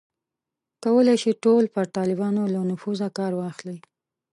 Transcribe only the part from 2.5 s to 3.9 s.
له نفوذه کار واخلي.